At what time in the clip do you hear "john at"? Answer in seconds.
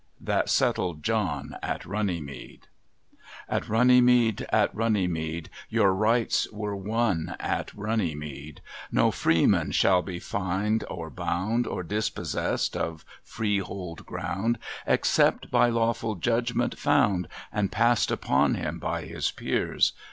1.03-1.85